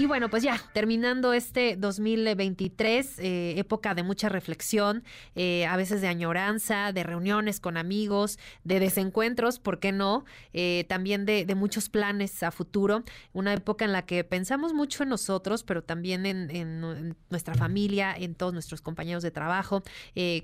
[0.00, 5.04] Y bueno, pues ya, terminando este 2023, eh, época de mucha reflexión,
[5.34, 10.24] eh, a veces de añoranza, de reuniones con amigos, de desencuentros, ¿por qué no?
[10.54, 13.04] Eh, también de, muchos planes a futuro,
[13.34, 18.34] una época en la que pensamos mucho en nosotros, pero también en, nuestra familia, en
[18.34, 19.82] todos nuestros compañeros de trabajo,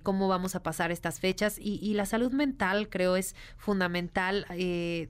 [0.03, 1.59] cómo vamos a pasar estas fechas.
[1.59, 4.45] Y, y la salud mental creo es fundamental,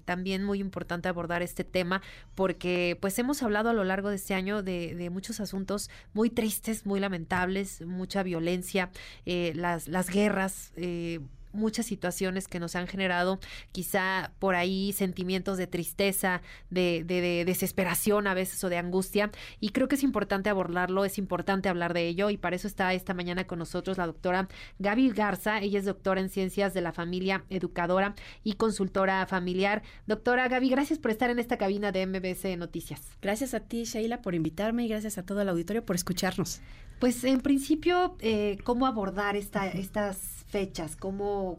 [0.04, 2.00] también muy importante abordar este tema,
[2.36, 6.84] porque pues hemos hablado a lo largo de este año de, muchos asuntos muy tristes,
[6.84, 8.90] muy lamentables, mucha violencia,
[9.24, 11.20] eh, las, las guerras, eh,
[11.56, 13.40] muchas situaciones que nos han generado
[13.72, 19.30] quizá por ahí sentimientos de tristeza, de, de, desesperación a veces o de angustia.
[19.60, 22.94] Y creo que es importante abordarlo, es importante hablar de ello y para eso está
[22.94, 24.48] esta mañana con nosotros la doctora
[24.78, 25.60] Gaby Garza.
[25.60, 29.82] Ella es doctora en ciencias de la familia, educadora y consultora familiar.
[30.06, 33.02] Doctora Gaby, gracias por estar en esta cabina de MBC Noticias.
[33.22, 36.60] Gracias a ti, Sheila, por invitarme y gracias a todo el auditorio por escucharnos.
[36.98, 40.96] Pues en principio, eh, ¿cómo abordar esta, estas fechas?
[40.96, 41.58] ¿Cómo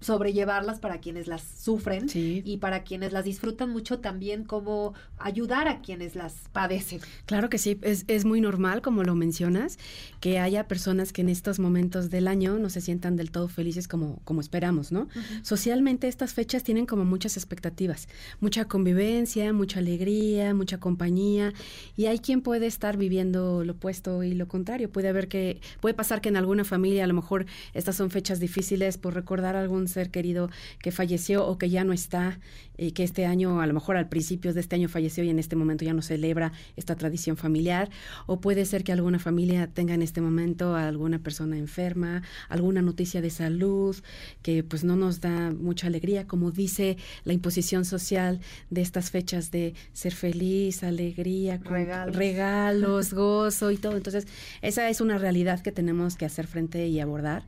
[0.00, 5.80] sobrellevarlas para quienes las sufren y para quienes las disfrutan mucho también cómo ayudar a
[5.80, 7.00] quienes las padecen.
[7.24, 9.78] Claro que sí, es, es, muy normal, como lo mencionas,
[10.20, 13.88] que haya personas que en estos momentos del año no se sientan del todo felices
[13.88, 15.08] como, como esperamos, ¿no?
[15.42, 18.08] Socialmente estas fechas tienen como muchas expectativas,
[18.40, 21.52] mucha convivencia, mucha alegría, mucha compañía,
[21.96, 24.90] y hay quien puede estar viviendo lo opuesto y lo contrario.
[24.90, 28.40] Puede haber que, puede pasar que en alguna familia a lo mejor estas son fechas
[28.40, 32.38] difíciles por recordar algún ser querido que falleció o que ya no está,
[32.78, 35.38] y que este año, a lo mejor al principio de este año falleció y en
[35.38, 37.90] este momento ya no celebra esta tradición familiar,
[38.26, 42.82] o puede ser que alguna familia tenga en este momento a alguna persona enferma, alguna
[42.82, 43.96] noticia de salud
[44.42, 48.40] que pues no nos da mucha alegría, como dice la imposición social
[48.70, 53.96] de estas fechas de ser feliz, alegría, regalos, regalos gozo y todo.
[53.96, 54.26] Entonces,
[54.62, 57.44] esa es una realidad que tenemos que hacer frente y abordar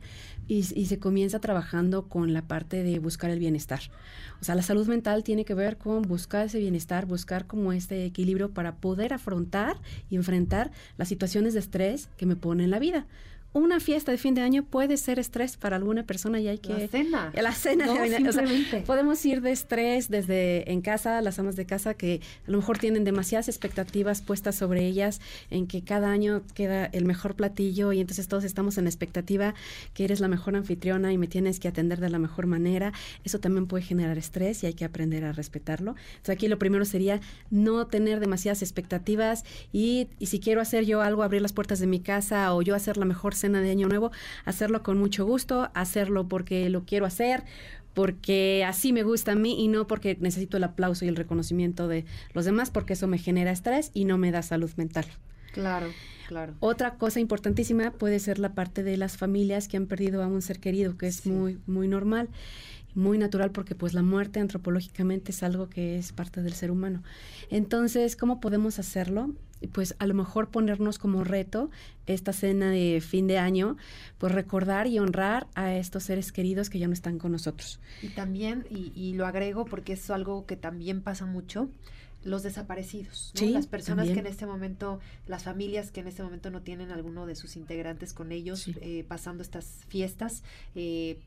[0.49, 3.81] y, se comienza trabajando con la parte de buscar el bienestar.
[4.41, 8.03] O sea, la salud mental tiene que ver con buscar ese bienestar, buscar como este
[8.03, 9.77] equilibrio para poder afrontar
[10.09, 13.05] y enfrentar las situaciones de estrés que me pone en la vida
[13.51, 16.73] una fiesta de fin de año puede ser estrés para alguna persona y hay que...
[16.73, 17.31] La cena.
[17.33, 17.87] La cena.
[18.85, 22.77] podemos ir de estrés desde en casa, las amas de casa que a lo mejor
[22.77, 28.01] tienen demasiadas expectativas puestas sobre ellas en que cada año queda el mejor platillo y
[28.01, 29.55] entonces todos estamos en expectativa
[29.93, 32.93] que eres la mejor anfitriona y me tienes que atender de la mejor manera.
[33.23, 35.95] Eso también puede generar estrés y hay que aprender a respetarlo.
[36.09, 39.43] Entonces aquí lo primero sería no tener demasiadas expectativas
[39.73, 42.75] y, y si quiero hacer yo algo, abrir las puertas de mi casa o yo
[42.75, 44.11] hacer la mejor cena de Año Nuevo,
[44.45, 47.43] hacerlo con mucho gusto, hacerlo porque lo quiero hacer,
[47.93, 51.87] porque así me gusta a mí y no porque necesito el aplauso y el reconocimiento
[51.87, 55.05] de los demás, porque eso me genera estrés y no me da salud mental.
[55.53, 55.87] Claro.
[56.27, 56.53] Claro.
[56.59, 60.43] Otra cosa importantísima puede ser la parte de las familias que han perdido a un
[60.43, 62.29] ser querido, que es muy, muy normal
[62.95, 67.03] muy natural porque pues la muerte antropológicamente es algo que es parte del ser humano.
[67.49, 69.31] Entonces, ¿cómo podemos hacerlo?
[69.71, 71.69] Pues a lo mejor ponernos como reto
[72.05, 73.77] esta cena de fin de año,
[74.17, 77.79] pues recordar y honrar a estos seres queridos que ya no están con nosotros.
[78.01, 81.69] Y también, y, lo agrego porque es algo que también pasa mucho,
[82.23, 86.61] los desaparecidos, las personas que en este momento, las familias que en este momento no
[86.61, 90.43] tienen alguno de sus integrantes con ellos eh, pasando estas fiestas,
[90.75, 91.17] eh,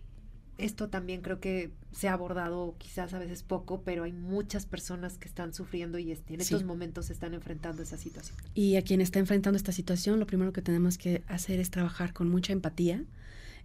[0.62, 5.18] esto también creo que se ha abordado quizás a veces poco, pero hay muchas personas
[5.18, 8.36] que están sufriendo y en estos momentos están enfrentando esa situación.
[8.54, 12.12] Y a quien está enfrentando esta situación, lo primero que tenemos que hacer es trabajar
[12.12, 13.04] con mucha empatía.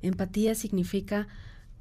[0.01, 1.27] Empatía significa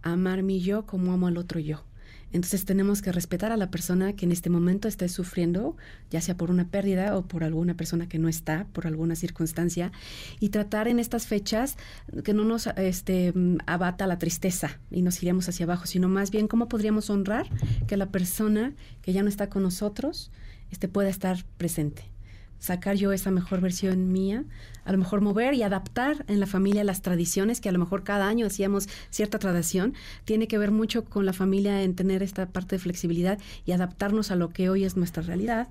[0.03, 1.85] amar mi yo como amo al otro yo.
[2.33, 5.77] Entonces tenemos que respetar a la persona que en este momento esté sufriendo,
[6.11, 9.93] ya sea por una pérdida o por alguna persona que no está, por alguna circunstancia,
[10.41, 11.77] y tratar en estas fechas
[12.25, 13.33] que no nos este,
[13.67, 17.49] abata la tristeza y nos iremos hacia abajo, sino más bien cómo podríamos honrar
[17.87, 20.31] que la persona que ya no está con nosotros
[20.71, 22.16] este, pueda estar presente
[22.59, 24.45] sacar yo esa mejor versión mía,
[24.85, 28.05] a lo mejor mover y adaptar en la familia las tradiciones, que a lo mejor
[28.05, 29.95] cada año hacíamos cierta tradición,
[30.25, 34.31] tiene que ver mucho con la familia en tener esta parte de flexibilidad y adaptarnos
[34.31, 35.69] a lo que hoy es nuestra realidad.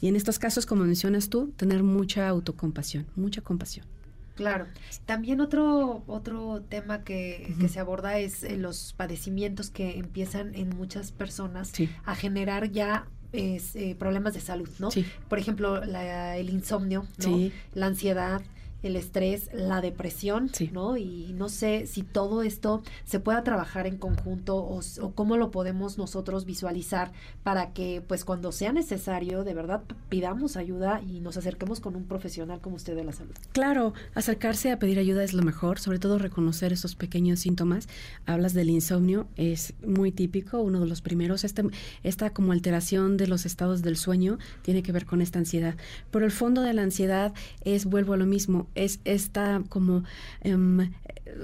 [0.00, 3.86] Y en estos casos, como mencionas tú, tener mucha autocompasión, mucha compasión.
[4.34, 4.66] Claro.
[5.06, 11.12] También otro, otro tema que, se aborda es eh, los padecimientos que empiezan en muchas
[11.12, 11.72] personas
[12.04, 14.88] a generar ya eh, problemas de salud, ¿no?
[15.28, 17.50] Por ejemplo, el insomnio, ¿no?
[17.74, 18.40] La ansiedad,
[18.84, 20.96] el estrés, la depresión, ¿no?
[20.96, 25.50] Y no sé si todo esto se pueda trabajar en conjunto o, o, cómo lo
[25.50, 31.36] podemos nosotros visualizar para que pues cuando sea necesario de verdad pidamos ayuda y nos
[31.36, 33.34] acerquemos con un profesional como usted de la salud.
[33.52, 37.88] Claro, acercarse a pedir ayuda es lo mejor, sobre todo reconocer esos pequeños síntomas.
[38.26, 41.44] Hablas del insomnio, es muy típico, uno de los primeros.
[41.44, 41.64] Este,
[42.02, 45.76] esta como alteración de los estados del sueño tiene que ver con esta ansiedad.
[46.10, 47.32] Pero el fondo de la ansiedad
[47.64, 50.04] es, vuelvo a lo mismo, es esta como
[50.40, 50.92] em,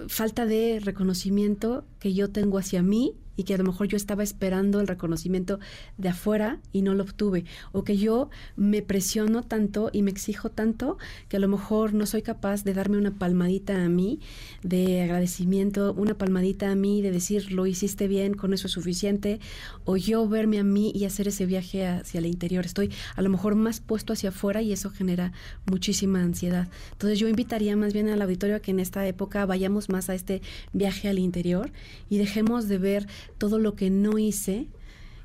[0.09, 4.23] falta de reconocimiento que yo tengo hacia mí y que a lo mejor yo estaba
[4.23, 5.59] esperando el reconocimiento
[5.97, 10.51] de afuera y no lo obtuve, o que yo me presiono tanto y me exijo
[10.51, 10.99] tanto
[11.29, 14.21] que a lo mejor no soy capaz de darme una palmadita a mí
[14.63, 19.41] de agradecimiento, una palmadita a mí de decir lo hiciste bien, con eso es suficiente,
[19.85, 22.67] o yo verme a mí y hacer ese viaje hacia el interior.
[22.67, 25.33] Estoy a lo mejor más puesto hacia afuera y eso genera
[25.67, 26.69] muchísima ansiedad.
[26.93, 30.15] Entonces yo invitaría más bien al auditorio a que en esta época vayamos más a
[30.15, 30.43] este
[30.73, 31.73] viaje al interior
[32.09, 33.07] y dejemos de ver
[33.39, 34.69] todo lo que no hice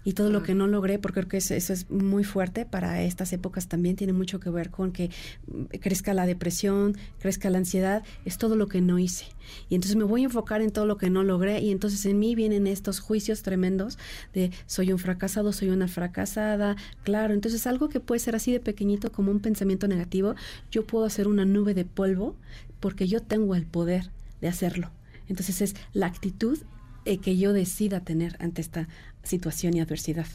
[0.05, 3.33] y todo lo que no logré, porque creo que eso, es muy fuerte para estas
[3.33, 5.09] épocas también, tiene mucho que ver con que
[5.47, 9.25] mm, crezca la depresión, crezca la ansiedad, es todo lo que no hice.
[9.67, 12.19] Y entonces me voy a enfocar en todo lo que no logré y entonces en
[12.19, 13.97] mí vienen estos juicios tremendos
[14.33, 18.59] de soy un fracasado, soy una fracasada, claro, entonces algo que puede ser así de
[18.59, 20.35] pequeñito como un pensamiento negativo,
[20.69, 22.35] yo puedo hacer una nube de polvo
[22.79, 24.91] porque yo tengo el poder de hacerlo.
[25.27, 26.59] Entonces es la actitud
[27.05, 28.87] eh, que yo decida tener ante esta
[29.23, 30.27] situación y adversidad.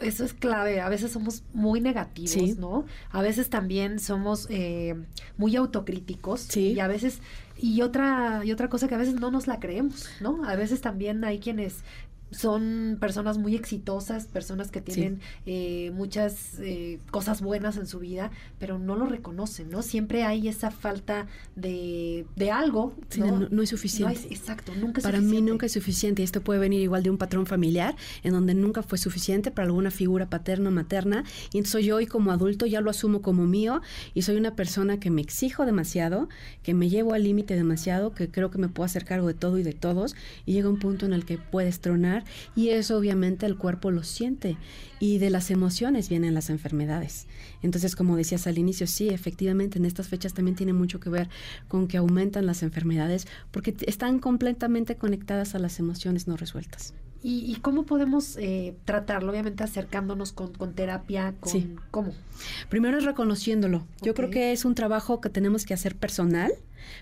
[0.00, 0.80] Eso es clave.
[0.80, 2.84] A veces somos muy negativos, ¿no?
[3.10, 4.96] A veces también somos eh,
[5.36, 6.40] muy autocríticos.
[6.40, 6.72] Sí.
[6.72, 7.20] Y a veces,
[7.56, 10.44] y otra, y otra cosa que a veces no nos la creemos, ¿no?
[10.44, 11.84] A veces también hay quienes
[12.34, 18.30] son personas muy exitosas, personas que tienen eh, muchas eh, cosas buenas en su vida,
[18.58, 19.82] pero no lo reconocen, ¿no?
[19.82, 22.94] Siempre hay esa falta de, de algo.
[23.16, 23.48] ¿no?
[23.50, 24.26] no, es suficiente.
[24.30, 26.22] exacto, nunca es para mí nunca es suficiente.
[26.22, 29.90] Esto puede venir igual de un patrón familiar, en donde nunca fue suficiente para alguna
[29.90, 31.24] figura paterna o materna.
[31.52, 33.80] Y entonces yo hoy como adulto ya lo asumo como mío
[34.12, 36.28] y soy una persona que me exijo demasiado,
[36.62, 39.58] que me llevo al límite demasiado, que creo que me puedo hacer cargo de todo
[39.58, 40.16] y de todos.
[40.46, 42.23] Y llega un punto en el que puedes tronar
[42.54, 44.56] y eso obviamente el cuerpo lo siente
[45.00, 47.26] y de las emociones vienen las enfermedades.
[47.62, 51.28] Entonces, como decías al inicio, sí, efectivamente en estas fechas también tiene mucho que ver
[51.68, 56.94] con que aumentan las enfermedades porque están completamente conectadas a las emociones no resueltas.
[57.26, 59.32] ¿Y, cómo podemos eh, tratarlo?
[59.32, 61.74] Obviamente acercándonos con, terapia, con sí.
[61.90, 62.12] ¿cómo?
[62.68, 63.86] Primero es reconociéndolo.
[64.02, 66.52] Yo creo que es un trabajo que tenemos que hacer personal.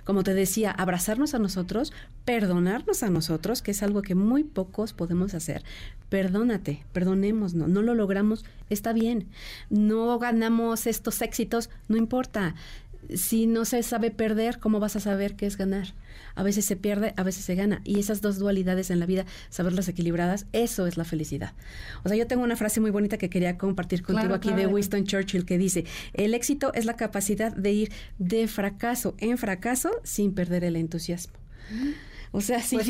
[0.05, 1.93] Como te decía, abrazarnos a nosotros,
[2.25, 5.65] perdonarnos a nosotros, que es algo que muy pocos podemos hacer.
[6.09, 9.27] Perdónate, perdonémonos, no lo logramos, está bien.
[9.71, 12.55] No ganamos estos éxitos, no importa
[13.15, 15.95] si no se sabe perder, ¿cómo vas a saber qué es ganar?
[16.35, 17.81] A veces se pierde, a veces se gana.
[17.85, 21.53] Y esas dos dualidades en la vida, saberlas equilibradas, eso es la felicidad.
[22.05, 25.05] O sea, yo tengo una frase muy bonita que quería compartir contigo aquí de Winston
[25.05, 25.85] Churchill que dice,
[26.15, 31.35] el éxito es la capacidad de ir de fracaso en fracaso sin perder el entusiasmo.
[31.71, 32.12] Mm.
[32.35, 32.89] O sea, sí, pues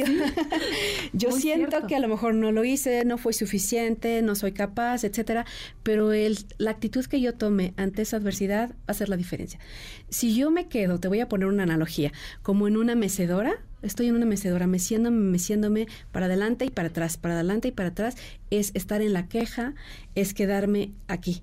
[1.12, 5.02] yo, siento que a lo mejor no lo hice, no fue suficiente, no soy capaz,
[5.02, 5.44] etcétera,
[5.82, 9.58] pero el, la actitud que yo tome ante esa adversidad va a hacer la diferencia.
[10.08, 12.12] Si yo me quedo, te voy a poner una analogía,
[12.42, 17.16] como en una mecedora, estoy en una mecedora, meciéndome, meciéndome para adelante y para atrás,
[17.16, 18.16] para adelante y para atrás,
[18.50, 19.74] es estar en la queja,
[20.14, 21.42] es quedarme aquí.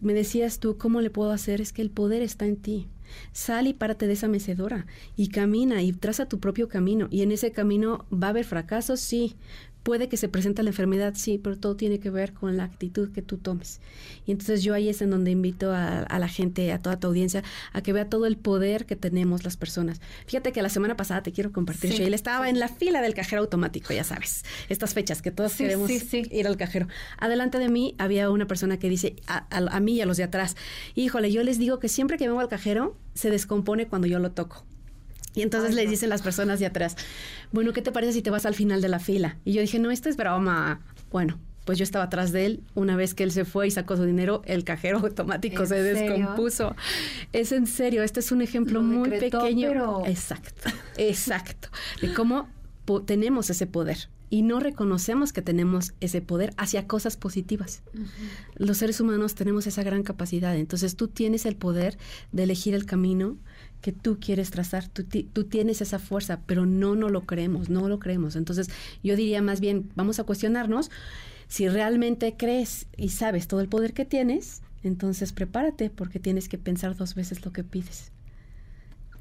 [0.00, 1.60] Me decías tú, ¿cómo le puedo hacer?
[1.60, 2.88] Es que el poder está en ti.
[3.32, 7.08] Sal y párate de esa mecedora y camina y traza tu propio camino.
[7.10, 9.36] Y en ese camino va a haber fracasos, sí,
[9.84, 13.12] Puede que se presente la enfermedad, sí, pero todo tiene que ver con la actitud
[13.12, 13.82] que tú tomes.
[14.24, 17.44] Y entonces yo ahí es en donde invito a, la gente, a toda tu audiencia,
[17.74, 20.00] a que vea todo el poder que tenemos las personas.
[20.26, 23.42] Fíjate que la semana pasada te quiero compartir, sí, estaba en la fila del cajero
[23.42, 26.88] automático, ya sabes, estas fechas que todos queremos ir al cajero.
[27.18, 30.22] Adelante de mí había una persona que dice a, a mí y a los de
[30.22, 30.56] atrás,
[30.94, 34.32] híjole, yo les digo que siempre que vengo al cajero se descompone cuando yo lo
[34.32, 34.64] toco.
[35.34, 36.96] Y entonces le dicen las personas de atrás,
[37.50, 39.36] bueno, ¿qué te parece si te vas al final de la fila?
[39.44, 40.80] Y yo dije, no, esto es broma.
[41.10, 42.62] Bueno, pues yo estaba atrás de él.
[42.74, 46.76] Una vez que él se fue y sacó su dinero, el cajero automático se descompuso.
[47.32, 50.06] Es en serio, este es un ejemplo muy pequeño.
[50.06, 51.68] Exacto, exacto.
[52.00, 52.48] De cómo
[53.06, 57.84] tenemos ese poder y no reconocemos que tenemos ese poder hacia cosas positivas.
[58.56, 60.56] Los seres humanos tenemos esa gran capacidad.
[60.56, 61.98] Entonces tú tienes el poder
[62.32, 63.36] de elegir el camino
[63.80, 67.88] que tú quieres trazar, tú, tú, tienes esa fuerza, pero no, no lo creemos, no
[67.88, 68.34] lo creemos.
[68.34, 68.70] Entonces
[69.04, 70.90] yo diría más bien, vamos a cuestionarnos
[71.46, 76.58] si realmente crees y sabes todo el poder que tienes, entonces prepárate porque tienes que
[76.58, 78.10] pensar dos veces lo que pides.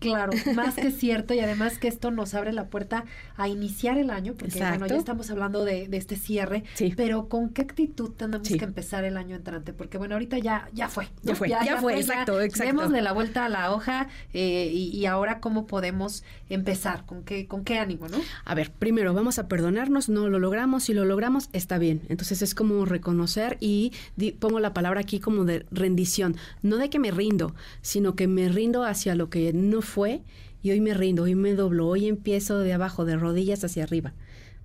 [0.03, 3.05] Claro, más que cierto y además que esto nos abre la puerta
[3.37, 6.93] a iniciar el año, porque bueno, ya estamos hablando de, este cierre, sí.
[6.95, 9.73] pero ¿con qué actitud tenemos que empezar el año entrante?
[9.73, 11.07] Porque bueno, ahorita ya ya fue.
[11.21, 12.89] Ya fue, ya, fue, exacto, exacto.
[12.89, 17.63] de la vuelta a la hoja eh, y, ahora cómo podemos empezar, con qué, con
[17.63, 18.17] qué ánimo, ¿no?
[18.45, 22.01] A ver, primero vamos a perdonarnos, no lo logramos, si lo logramos está bien.
[22.09, 23.91] Entonces es como reconocer y
[24.39, 28.49] pongo la palabra aquí como de rendición, no de que me rindo, sino que me
[28.49, 30.23] rindo hacia lo que no fue fue
[30.63, 34.13] y hoy me rindo, hoy me doblo, hoy empiezo de abajo, de rodillas hacia arriba.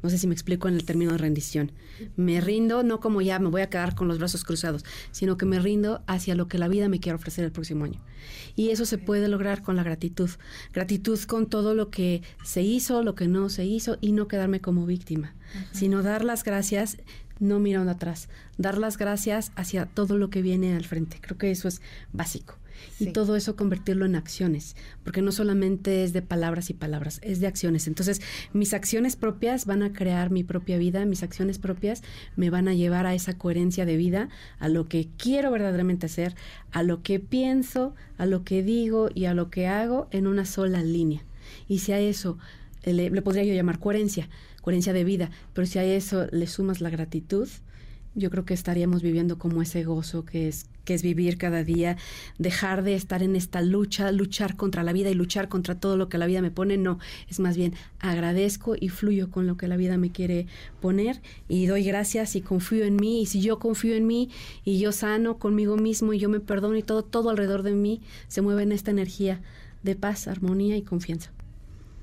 [0.03, 1.73] No sé si me explico en el término de rendición.
[2.17, 5.45] Me rindo no como ya me voy a quedar con los brazos cruzados, sino que
[5.45, 8.01] me rindo hacia lo que la vida me quiere ofrecer el próximo año.
[8.57, 10.31] Y eso se puede lograr con la gratitud.
[10.73, 14.63] Gratitud con todo lo que se hizo, lo que no se hizo y no quedarme
[14.63, 15.35] como víctima,
[15.73, 16.97] sino dar las gracias
[17.39, 21.19] no mirando atrás, dar las gracias hacia todo lo que viene al frente.
[21.21, 21.83] Creo que eso es
[22.13, 22.57] básico
[22.99, 27.41] y todo eso convertirlo en acciones, porque no solamente es de palabras y palabras, es
[27.41, 27.87] de acciones.
[27.87, 28.21] Entonces,
[28.53, 32.03] mis acciones propias van a crear mi propia vida, mis acciones propias
[32.37, 36.35] me van a llevar a esa coherencia de vida, a lo que quiero verdaderamente hacer,
[36.71, 40.45] a lo que pienso, a lo que digo y a lo que hago en una
[40.45, 41.25] sola línea.
[41.69, 42.39] Y si a eso
[42.85, 44.29] le, le podría yo llamar coherencia,
[44.63, 47.49] coherencia de vida, pero si a eso le sumas la gratitud,
[48.19, 51.99] yo creo que estaríamos viviendo como ese gozo que es que es vivir cada día,
[52.39, 56.09] dejar de estar en esta lucha, luchar contra la vida y luchar contra todo lo
[56.09, 56.99] que la vida me pone, no,
[57.29, 60.47] es más bien agradezco y fluyo con lo que la vida me quiere
[60.81, 64.31] poner y doy gracias y confío en mí y si yo confío en mí
[64.65, 68.01] y yo sano conmigo mismo y yo me perdono y todo todo alrededor de mí
[68.29, 69.43] se mueve en esta energía
[69.83, 71.33] de paz, armonía y confianza.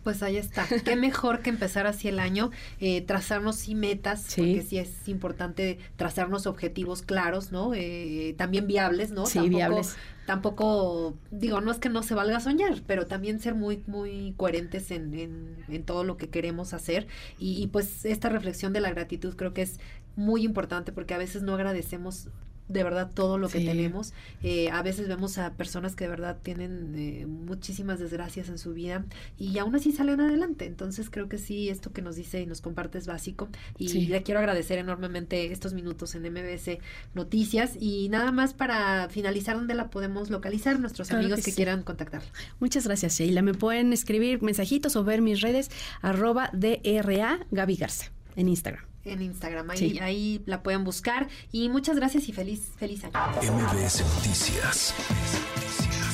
[0.06, 0.68] Pues ahí está.
[0.86, 5.80] Qué mejor que empezar así el año, eh, trazarnos sí metas, porque sí es importante
[5.96, 7.74] trazarnos objetivos claros, ¿no?
[7.74, 9.26] Eh, también viables, ¿no?
[9.26, 9.96] Sí, viables.
[10.28, 14.92] Tampoco, digo, no es que no se valga soñar, pero también ser muy, muy coherentes
[14.92, 17.08] en, en, en todo lo que queremos hacer.
[17.40, 19.80] Y, y pues esta reflexión de la gratitud creo que es
[20.16, 22.30] muy importante porque a veces no agradecemos
[22.68, 24.14] de verdad todo lo que tenemos.
[24.44, 28.74] Eh, a veces vemos a personas que de verdad tienen eh, muchísimas desgracias en su
[28.74, 29.06] vida
[29.38, 30.66] y aún así salen adelante.
[30.66, 33.50] Entonces creo que sí, esto que nos dice y nos comparte es básico.
[33.78, 36.80] Y le quiero agradecer enormemente estos minutos en MBS
[37.14, 37.74] Noticias.
[37.80, 40.80] Y nada más para finalizar, ¿dónde la podemos localizar?
[40.80, 42.22] Nuestros amigos que, quieran contactar.
[42.60, 43.42] Muchas gracias, Sheila.
[43.42, 45.70] Me pueden escribir mensajitos o ver mis redes
[46.02, 49.70] arroba DRA Gaby Garza en Instagram en Instagram.
[49.70, 51.28] Ahí, ahí la pueden buscar.
[51.52, 53.14] Y muchas gracias y feliz, feliz año.
[53.42, 54.94] MBS Noticias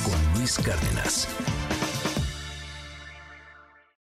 [0.04, 1.28] con Luis Cárdenas.